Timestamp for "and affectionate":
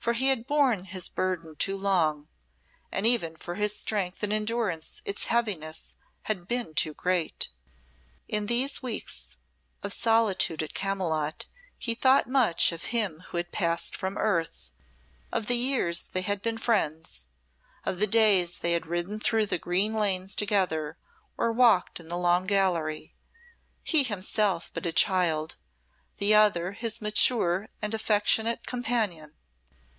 27.80-28.66